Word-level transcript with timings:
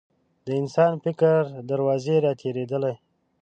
د 0.45 0.47
انسان 0.61 0.91
د 0.95 0.99
فکر 1.05 1.37
دروازې 1.69 2.15
راتېرېدلې. 2.25 2.93